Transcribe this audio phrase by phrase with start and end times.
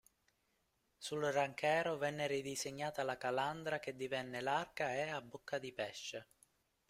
[0.97, 6.27] Sul Ranchero venne ridisegnata la calandra che divenne larga e a "bocca di pesce".